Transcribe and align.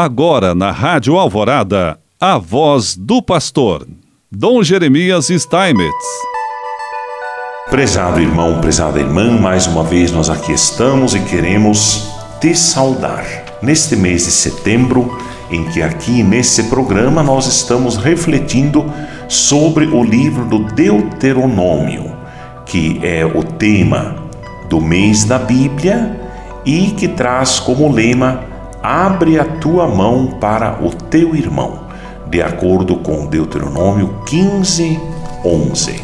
Agora 0.00 0.54
na 0.54 0.70
Rádio 0.70 1.18
Alvorada, 1.18 1.98
a 2.20 2.38
voz 2.38 2.94
do 2.96 3.20
pastor, 3.20 3.84
Dom 4.30 4.62
Jeremias 4.62 5.26
Steinmetz. 5.26 6.06
Prezado 7.68 8.20
irmão, 8.20 8.60
prezada 8.60 9.00
irmã, 9.00 9.36
mais 9.40 9.66
uma 9.66 9.82
vez 9.82 10.12
nós 10.12 10.30
aqui 10.30 10.52
estamos 10.52 11.16
e 11.16 11.20
queremos 11.22 12.12
te 12.40 12.54
saudar. 12.54 13.24
Neste 13.60 13.96
mês 13.96 14.26
de 14.26 14.30
setembro, 14.30 15.18
em 15.50 15.64
que 15.64 15.82
aqui 15.82 16.22
nesse 16.22 16.68
programa 16.68 17.20
nós 17.20 17.48
estamos 17.48 17.96
refletindo 17.96 18.86
sobre 19.26 19.86
o 19.86 20.04
livro 20.04 20.44
do 20.44 20.60
Deuteronômio, 20.60 22.16
que 22.64 23.00
é 23.02 23.26
o 23.26 23.42
tema 23.42 24.14
do 24.70 24.80
mês 24.80 25.24
da 25.24 25.40
Bíblia 25.40 26.20
e 26.64 26.92
que 26.92 27.08
traz 27.08 27.58
como 27.58 27.90
lema 27.90 28.46
abre 28.88 29.38
a 29.38 29.44
tua 29.44 29.86
mão 29.86 30.38
para 30.40 30.82
o 30.82 30.88
teu 30.88 31.36
irmão, 31.36 31.80
de 32.30 32.40
acordo 32.40 32.96
com 32.96 33.26
Deuteronômio 33.26 34.22
15, 34.26 34.98
11. 35.44 36.00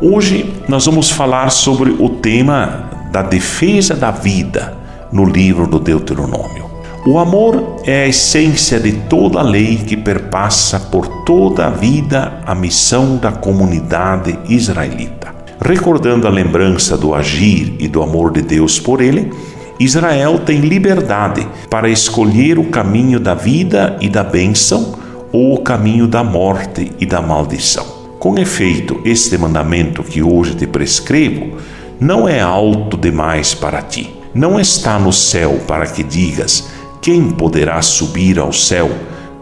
Hoje 0.00 0.62
nós 0.68 0.86
vamos 0.86 1.10
falar 1.10 1.50
sobre 1.50 1.90
o 1.90 2.08
tema 2.08 3.08
da 3.10 3.22
defesa 3.22 3.96
da 3.96 4.12
vida 4.12 4.72
no 5.10 5.24
livro 5.24 5.66
do 5.66 5.80
Deuteronômio. 5.80 6.70
O 7.04 7.18
amor 7.18 7.80
é 7.82 8.04
a 8.04 8.08
essência 8.08 8.78
de 8.78 8.92
toda 8.92 9.40
a 9.40 9.42
lei 9.42 9.78
que 9.78 9.96
perpassa 9.96 10.78
por 10.78 11.24
toda 11.24 11.66
a 11.66 11.70
vida 11.70 12.40
a 12.46 12.54
missão 12.54 13.16
da 13.16 13.32
comunidade 13.32 14.38
israelita. 14.48 15.34
Recordando 15.60 16.28
a 16.28 16.30
lembrança 16.30 16.96
do 16.96 17.16
agir 17.16 17.74
e 17.80 17.88
do 17.88 18.00
amor 18.00 18.30
de 18.30 18.42
Deus 18.42 18.78
por 18.78 19.00
ele, 19.00 19.32
Israel 19.78 20.38
tem 20.38 20.60
liberdade 20.60 21.46
para 21.68 21.88
escolher 21.88 22.58
o 22.58 22.64
caminho 22.64 23.18
da 23.18 23.34
vida 23.34 23.96
e 24.00 24.08
da 24.08 24.22
bênção 24.22 24.94
ou 25.32 25.54
o 25.54 25.60
caminho 25.62 26.06
da 26.06 26.22
morte 26.22 26.92
e 27.00 27.06
da 27.06 27.20
maldição. 27.22 27.86
Com 28.18 28.38
efeito, 28.38 29.00
este 29.04 29.36
mandamento 29.36 30.04
que 30.04 30.22
hoje 30.22 30.54
te 30.54 30.66
prescrevo 30.66 31.56
não 31.98 32.28
é 32.28 32.40
alto 32.40 32.96
demais 32.96 33.54
para 33.54 33.82
ti. 33.82 34.14
Não 34.34 34.60
está 34.60 34.98
no 34.98 35.12
céu 35.12 35.60
para 35.66 35.86
que 35.86 36.02
digas: 36.02 36.68
quem 37.00 37.30
poderá 37.30 37.82
subir 37.82 38.38
ao 38.38 38.52
céu 38.52 38.90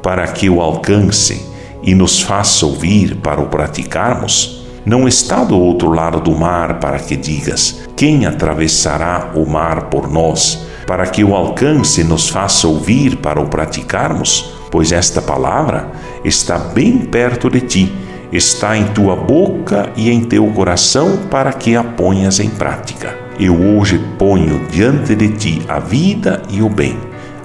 para 0.02 0.26
que 0.28 0.48
o 0.48 0.60
alcance 0.60 1.46
e 1.82 1.94
nos 1.94 2.22
faça 2.22 2.64
ouvir 2.64 3.16
para 3.16 3.40
o 3.40 3.48
praticarmos? 3.48 4.64
Não 4.84 5.06
está 5.06 5.44
do 5.44 5.58
outro 5.58 5.90
lado 5.90 6.20
do 6.20 6.34
mar 6.34 6.80
para 6.80 6.98
que 6.98 7.16
digas: 7.16 7.82
Quem 8.00 8.24
atravessará 8.24 9.32
o 9.34 9.44
mar 9.44 9.90
por 9.90 10.10
nós, 10.10 10.66
para 10.86 11.06
que 11.06 11.22
o 11.22 11.34
alcance 11.34 12.02
nos 12.02 12.30
faça 12.30 12.66
ouvir 12.66 13.16
para 13.16 13.38
o 13.38 13.46
praticarmos? 13.46 14.54
Pois 14.70 14.90
esta 14.90 15.20
palavra 15.20 15.86
está 16.24 16.56
bem 16.56 16.96
perto 16.96 17.50
de 17.50 17.60
ti, 17.60 17.92
está 18.32 18.74
em 18.74 18.86
tua 18.86 19.14
boca 19.14 19.92
e 19.96 20.10
em 20.10 20.24
teu 20.24 20.46
coração 20.46 21.26
para 21.30 21.52
que 21.52 21.76
a 21.76 21.84
ponhas 21.84 22.40
em 22.40 22.48
prática. 22.48 23.14
Eu 23.38 23.54
hoje 23.54 24.02
ponho 24.18 24.66
diante 24.70 25.14
de 25.14 25.28
ti 25.28 25.62
a 25.68 25.78
vida 25.78 26.40
e 26.48 26.62
o 26.62 26.70
bem, 26.70 26.98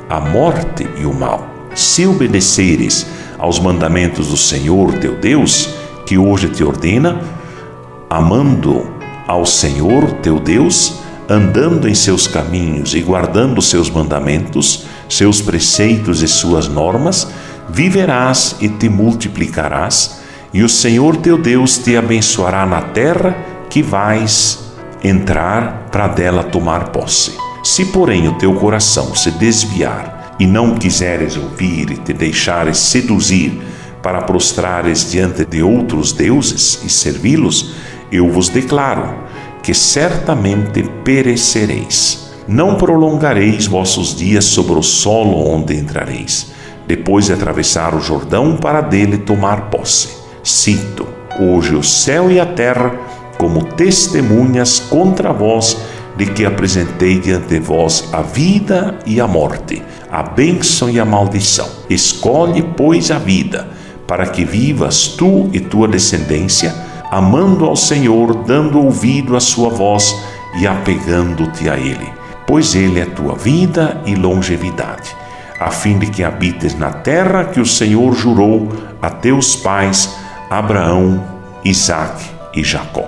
a 0.10 0.22
morte 0.22 0.88
e 0.98 1.06
o 1.06 1.14
mal. 1.14 1.50
Se 1.76 2.08
obedeceres 2.08 3.06
aos 3.38 3.60
mandamentos 3.60 4.30
do 4.30 4.38
Senhor 4.38 4.94
teu 5.00 5.18
Deus, 5.18 5.76
que 6.06 6.18
hoje 6.18 6.48
te 6.48 6.64
ordena, 6.64 7.20
amando 8.10 8.95
ao 9.28 9.46
Senhor 9.46 10.12
teu 10.22 10.40
Deus, 10.40 11.00
andando 11.30 11.88
em 11.88 11.96
seus 11.96 12.28
caminhos 12.28 12.94
e 12.94 13.02
guardando 13.02 13.62
seus 13.62 13.90
mandamentos, 13.90 14.86
seus 15.10 15.42
preceitos 15.42 16.22
e 16.22 16.28
suas 16.28 16.68
normas, 16.68 17.28
viverás 17.70 18.56
e 18.60 18.70
te 18.70 18.88
multiplicarás, 18.88 20.22
e 20.54 20.64
o 20.64 20.70
Senhor 20.70 21.18
teu 21.18 21.38
Deus 21.38 21.78
te 21.78 21.98
abençoará 21.98 22.66
na 22.66 22.82
terra 22.82 23.36
que 23.70 23.82
vais 23.82 24.60
entrar 25.04 25.90
para 25.92 26.08
dela 26.08 26.44
tomar 26.44 26.90
posse. 26.90 27.34
Se, 27.64 27.86
porém, 27.86 28.28
o 28.28 28.38
teu 28.38 28.54
coração 28.54 29.16
se 29.16 29.32
desviar 29.32 30.36
e 30.40 30.46
não 30.46 30.76
quiseres 30.76 31.36
ouvir 31.36 31.90
e 31.92 31.98
te 31.98 32.14
deixares 32.14 32.78
seduzir 32.78 33.60
para 34.02 34.22
prostrares 34.22 35.10
diante 35.10 35.44
de 35.44 35.64
outros 35.64 36.12
deuses 36.12 36.80
e 36.86 36.90
servi-los, 36.90 37.74
eu 38.16 38.30
vos 38.30 38.50
declaro 38.50 39.16
que 39.62 39.74
certamente 39.74 40.84
perecereis. 41.04 42.32
Não 42.48 42.76
prolongareis 42.76 43.66
vossos 43.66 44.16
dias 44.16 44.46
sobre 44.46 44.74
o 44.74 44.84
solo 44.84 45.50
onde 45.50 45.76
entrareis, 45.76 46.52
depois 46.88 47.26
de 47.26 47.34
atravessar 47.34 47.96
o 47.96 48.00
Jordão 48.00 48.56
para 48.56 48.82
dele 48.82 49.18
tomar 49.18 49.70
posse. 49.70 50.10
Cito 50.44 51.08
hoje 51.40 51.76
o 51.76 51.84
céu 51.84 52.30
e 52.30 52.40
a 52.40 52.46
terra 52.46 52.94
como 53.38 53.64
testemunhas 53.64 54.80
contra 54.80 55.34
vós 55.34 55.78
de 56.16 56.28
que 56.28 56.46
apresentei 56.46 57.20
diante 57.20 57.48
de 57.48 57.60
vós 57.60 58.10
a 58.14 58.22
vida 58.22 59.00
e 59.06 59.20
a 59.20 59.28
morte, 59.28 59.82
a 60.10 60.24
bênção 60.24 60.90
e 60.90 61.00
a 61.00 61.04
maldição. 61.04 61.68
Escolhe, 61.90 62.64
pois, 62.78 63.12
a 63.12 63.18
vida 63.18 63.68
para 64.08 64.28
que 64.28 64.46
vivas 64.46 65.08
tu 65.08 65.50
e 65.52 65.60
tua 65.60 65.88
descendência, 65.88 66.74
amando 67.12 67.66
ao 67.66 67.76
Senhor, 67.76 68.44
dando 68.44 68.80
ouvido 68.80 69.36
à 69.36 69.40
sua 69.40 69.70
voz 69.70 70.16
e 70.60 70.68
apegando-te 70.68 71.70
a 71.70 71.78
Ele, 71.78 72.08
pois 72.48 72.76
Ele 72.76 73.00
é 73.00 73.06
tua 73.06 73.36
vida 73.36 74.02
e 74.06 74.16
longevidade, 74.16 75.16
a 75.60 75.72
fim 75.72 75.98
de 75.98 76.08
que 76.08 76.24
habites 76.24 76.78
na 76.78 76.92
terra 76.92 77.46
que 77.46 77.60
o 77.60 77.66
Senhor 77.66 78.14
jurou 78.14 78.70
a 79.02 79.10
teus 79.10 79.56
pais, 79.56 80.16
Abraão, 80.50 81.24
Isaque 81.64 82.26
e 82.54 82.64
Jacó. 82.64 83.08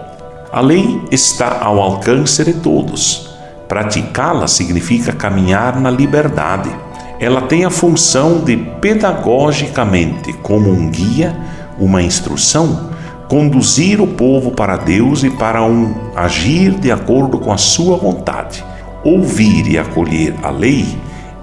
A 0.51 0.61
lei 0.61 1.01
está 1.11 1.59
ao 1.61 1.79
alcance 1.81 2.43
de 2.43 2.53
todos. 2.53 3.35
Praticá-la 3.67 4.47
significa 4.47 5.11
caminhar 5.11 5.79
na 5.79 5.91
liberdade 5.91 6.69
ela 7.19 7.41
tem 7.41 7.65
a 7.65 7.69
função 7.69 8.39
de, 8.43 8.55
pedagogicamente, 8.55 10.33
como 10.33 10.69
um 10.69 10.89
guia, 10.89 11.35
uma 11.79 12.01
instrução, 12.01 12.91
conduzir 13.27 13.99
o 13.99 14.07
povo 14.07 14.51
para 14.51 14.77
Deus 14.77 15.23
e 15.23 15.29
para 15.29 15.63
um 15.63 15.93
agir 16.15 16.71
de 16.71 16.91
acordo 16.91 17.39
com 17.39 17.51
a 17.51 17.57
sua 17.57 17.97
vontade. 17.97 18.63
Ouvir 19.03 19.67
e 19.67 19.77
acolher 19.77 20.33
a 20.41 20.49
lei 20.49 20.97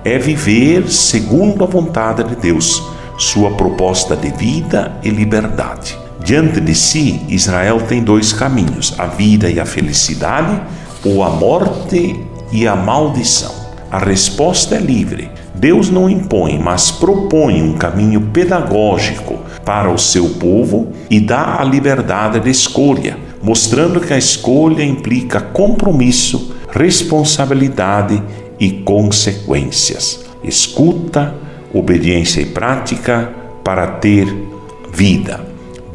é 0.05 0.19
viver 0.19 0.91
segundo 0.91 1.65
a 1.65 1.67
vontade 1.67 2.25
de 2.25 2.37
Deus, 2.37 2.83
sua 3.19 3.51
proposta 3.53 4.17
de 4.17 4.31
vida 4.31 4.99
e 5.03 5.11
liberdade. 5.11 5.97
Diante 6.23 6.61
de 6.61 6.75
si, 6.75 7.23
Israel 7.29 7.81
tem 7.83 8.03
dois 8.03 8.33
caminhos: 8.33 8.95
a 8.99 9.07
vida 9.07 9.51
e 9.51 9.61
a 9.61 9.67
felicidade, 9.67 10.61
ou 11.05 11.23
a 11.23 11.31
morte 11.31 12.19
e 12.51 12.67
a 12.67 12.75
maldição. 12.75 13.53
A 13.91 13.99
resposta 13.99 14.75
é 14.75 14.79
livre. 14.79 15.31
Deus 15.55 15.89
não 15.89 16.11
impõe, 16.11 16.59
mas 16.59 16.91
propõe 16.91 17.63
um 17.63 17.75
caminho 17.75 18.21
pedagógico 18.21 19.39
para 19.65 19.91
o 19.91 19.97
seu 19.97 20.31
povo 20.31 20.93
e 21.09 21.21
dá 21.21 21.61
a 21.61 21.65
liberdade 21.65 22.41
de 22.41 22.51
escolha, 22.51 23.17
mostrando 23.43 24.01
que 24.01 24.13
a 24.13 24.19
escolha 24.19 24.83
implica 24.83 25.41
compromisso, 25.41 26.55
responsabilidade 26.71 28.21
e 28.59 28.71
consequências. 28.71 30.25
Escuta, 30.43 31.35
obediência 31.73 32.41
e 32.41 32.47
prática 32.47 33.31
para 33.63 33.87
ter 33.87 34.27
vida, 34.93 35.41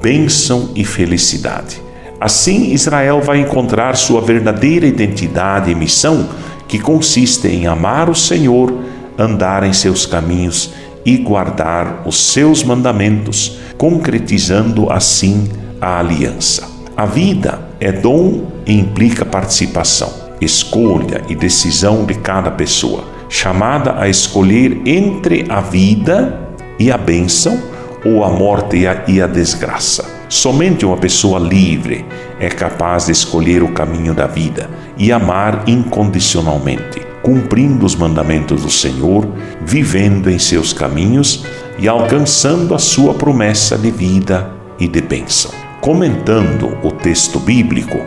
bênção 0.02 0.70
e 0.74 0.86
felicidade. 0.86 1.82
Assim, 2.20 2.74
Israel 2.74 3.22
vai 3.22 3.40
encontrar 3.40 3.96
sua 3.96 4.22
verdadeira 4.22 4.86
identidade 4.86 5.72
e 5.72 5.76
missão, 5.76 6.30
que 6.68 6.80
consiste 6.80 7.48
em 7.48 7.66
amar 7.66 8.10
o 8.10 8.16
Senhor 8.16 8.74
andar 9.20 9.64
em 9.64 9.74
seus 9.74 10.06
caminhos 10.06 10.72
e 11.06 11.18
guardar 11.18 12.04
os 12.06 12.32
seus 12.32 12.64
mandamentos, 12.64 13.60
concretizando 13.78 14.90
assim 14.90 15.50
a 15.82 16.00
aliança. 16.00 16.68
A 16.96 17.06
vida 17.06 17.60
é 17.80 17.92
dom 17.92 18.48
e 18.66 18.74
implica 18.74 19.26
participação, 19.26 20.12
escolha 20.40 21.22
e 21.28 21.36
decisão 21.36 22.06
de 22.06 22.16
cada 22.16 22.52
pessoa, 22.52 23.04
chamada 23.30 24.00
a 24.00 24.10
escolher 24.10 24.82
entre 24.86 25.46
a 25.50 25.62
vida 25.62 26.40
e 26.78 26.92
a 26.92 26.98
bênção 26.98 27.62
ou 28.06 28.24
a 28.24 28.30
morte 28.30 28.78
e 28.78 28.88
a, 28.88 29.04
e 29.08 29.22
a 29.22 29.28
desgraça. 29.28 30.18
Somente 30.30 30.86
uma 30.86 30.98
pessoa 30.98 31.40
livre 31.40 32.06
é 32.40 32.50
capaz 32.50 33.08
de 33.08 33.12
escolher 33.12 33.64
o 33.64 33.72
caminho 33.72 34.14
da 34.14 34.28
vida 34.28 34.70
e 34.98 35.12
amar 35.12 35.64
incondicionalmente 35.68 37.09
cumprindo 37.22 37.86
os 37.86 37.96
mandamentos 37.96 38.64
do 38.64 38.70
Senhor, 38.70 39.28
vivendo 39.62 40.30
em 40.30 40.40
seus 40.40 40.74
caminhos 40.74 41.46
e 41.78 41.88
alcançando 41.88 42.74
a 42.74 42.80
sua 42.80 43.14
promessa 43.14 43.78
de 43.78 43.92
vida 43.92 44.52
e 44.80 44.88
de 44.88 45.02
bênção. 45.02 45.52
Comentando 45.82 46.78
o 46.84 46.92
texto 46.92 47.40
bíblico, 47.40 47.98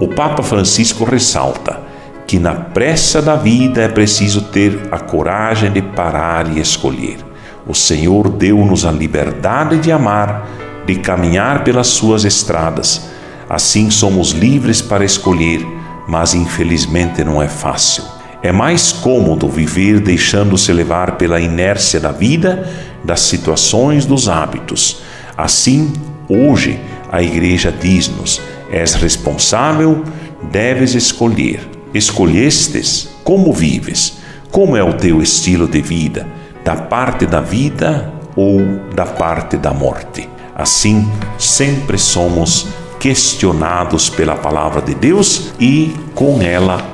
o 0.00 0.08
Papa 0.08 0.42
Francisco 0.42 1.04
ressalta 1.04 1.80
que 2.26 2.38
na 2.38 2.54
pressa 2.54 3.20
da 3.20 3.36
vida 3.36 3.82
é 3.82 3.88
preciso 3.88 4.42
ter 4.42 4.88
a 4.90 4.98
coragem 4.98 5.70
de 5.70 5.82
parar 5.82 6.50
e 6.50 6.60
escolher. 6.60 7.18
O 7.66 7.74
Senhor 7.74 8.28
deu-nos 8.28 8.84
a 8.84 8.90
liberdade 8.90 9.78
de 9.78 9.92
amar, 9.92 10.46
de 10.86 10.96
caminhar 10.96 11.64
pelas 11.64 11.86
suas 11.86 12.24
estradas. 12.24 13.08
Assim 13.48 13.90
somos 13.90 14.30
livres 14.30 14.82
para 14.82 15.04
escolher, 15.04 15.64
mas 16.08 16.34
infelizmente 16.34 17.22
não 17.22 17.42
é 17.42 17.48
fácil. 17.48 18.04
É 18.44 18.52
mais 18.52 18.92
cômodo 18.92 19.48
viver 19.48 20.00
deixando-se 20.00 20.70
levar 20.70 21.12
pela 21.12 21.40
inércia 21.40 21.98
da 21.98 22.12
vida, 22.12 22.70
das 23.02 23.20
situações, 23.20 24.04
dos 24.04 24.28
hábitos. 24.28 25.00
Assim, 25.34 25.90
hoje, 26.28 26.78
a 27.10 27.22
igreja 27.22 27.72
diz-nos: 27.72 28.42
és 28.70 28.92
responsável, 28.96 30.04
deves 30.52 30.92
escolher. 30.92 31.66
Escolhestes 31.94 33.08
como 33.24 33.50
vives, 33.50 34.18
como 34.50 34.76
é 34.76 34.84
o 34.84 34.92
teu 34.92 35.22
estilo 35.22 35.66
de 35.66 35.80
vida, 35.80 36.28
da 36.62 36.76
parte 36.76 37.24
da 37.24 37.40
vida 37.40 38.12
ou 38.36 38.60
da 38.94 39.06
parte 39.06 39.56
da 39.56 39.72
morte. 39.72 40.28
Assim, 40.54 41.10
sempre 41.38 41.96
somos 41.96 42.66
questionados 43.00 44.10
pela 44.10 44.34
palavra 44.34 44.82
de 44.82 44.94
Deus 44.94 45.54
e 45.58 45.94
com 46.14 46.42
ela 46.42 46.93